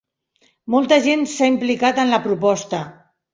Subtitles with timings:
[0.75, 2.81] Molta gent s'ha implicat en la proposta.